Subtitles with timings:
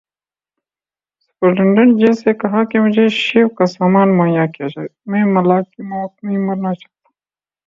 [1.25, 5.81] Superintendent jail سے کہا کہ مجھے شیو کا سامان مہیا کیا جائے، میں ملا کی
[5.89, 7.09] موت نہیں مرنا چاہتا۔